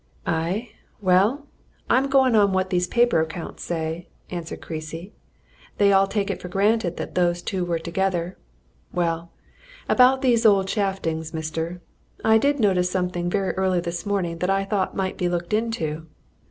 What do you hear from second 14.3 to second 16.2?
that I thought might be looked into."